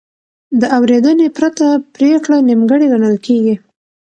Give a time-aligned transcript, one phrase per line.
[0.59, 3.55] د اورېدنې پرته پرېکړه نیمګړې ګڼل کېږي.